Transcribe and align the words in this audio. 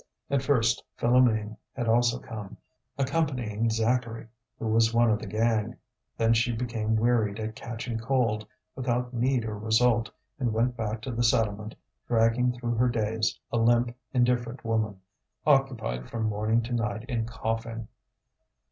At 0.31 0.41
first, 0.41 0.83
Philoméne 0.97 1.57
had 1.73 1.87
also 1.87 2.17
come, 2.17 2.57
accompanying 2.97 3.69
Zacharie, 3.69 4.25
who 4.57 4.65
was 4.67 4.95
one 4.95 5.11
of 5.11 5.19
the 5.19 5.27
gang; 5.27 5.75
then 6.17 6.33
she 6.33 6.51
became 6.53 6.95
wearied 6.95 7.39
at 7.39 7.55
catching 7.55 7.99
cold, 7.99 8.47
without 8.75 9.13
need 9.13 9.45
or 9.45 9.55
result, 9.59 10.09
and 10.39 10.53
went 10.53 10.75
back 10.75 11.03
to 11.03 11.11
the 11.11 11.21
settlement, 11.21 11.75
dragging 12.07 12.51
through 12.51 12.73
her 12.77 12.89
days, 12.89 13.39
a 13.51 13.57
limp, 13.59 13.95
indifferent 14.11 14.65
woman, 14.65 14.99
occupied 15.45 16.09
from 16.09 16.23
morning 16.23 16.63
to 16.63 16.73
night 16.73 17.03
in 17.07 17.25
coughing. 17.27 17.87